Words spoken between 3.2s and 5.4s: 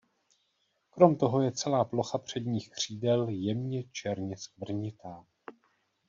jemně černě skvrnitá.